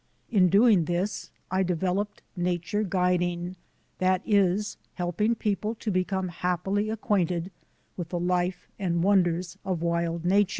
[0.31, 3.55] In doing this I developed nature guiding,
[3.99, 7.51] that is, helping people to become happily acquainted
[7.97, 10.49] with the life and wonders of wild nature.